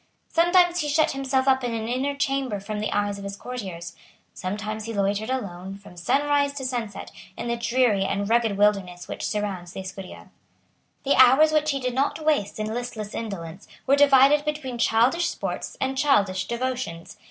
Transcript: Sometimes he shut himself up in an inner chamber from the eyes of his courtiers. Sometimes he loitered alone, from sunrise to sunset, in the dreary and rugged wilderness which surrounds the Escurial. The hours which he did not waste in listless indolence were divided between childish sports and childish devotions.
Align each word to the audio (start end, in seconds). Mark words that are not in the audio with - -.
Sometimes 0.29 0.79
he 0.79 0.89
shut 0.89 1.11
himself 1.11 1.47
up 1.47 1.63
in 1.63 1.75
an 1.75 1.87
inner 1.87 2.15
chamber 2.15 2.59
from 2.59 2.79
the 2.79 2.91
eyes 2.91 3.19
of 3.19 3.23
his 3.23 3.35
courtiers. 3.35 3.95
Sometimes 4.33 4.85
he 4.85 4.95
loitered 4.95 5.29
alone, 5.29 5.77
from 5.77 5.95
sunrise 5.95 6.53
to 6.53 6.65
sunset, 6.65 7.11
in 7.37 7.47
the 7.49 7.55
dreary 7.55 8.03
and 8.03 8.27
rugged 8.27 8.57
wilderness 8.57 9.07
which 9.07 9.27
surrounds 9.27 9.73
the 9.73 9.81
Escurial. 9.81 10.29
The 11.05 11.13
hours 11.17 11.51
which 11.51 11.69
he 11.69 11.79
did 11.79 11.93
not 11.93 12.25
waste 12.25 12.57
in 12.57 12.73
listless 12.73 13.13
indolence 13.13 13.67
were 13.85 13.95
divided 13.95 14.43
between 14.43 14.79
childish 14.79 15.29
sports 15.29 15.77
and 15.79 15.95
childish 15.95 16.47
devotions. 16.47 17.19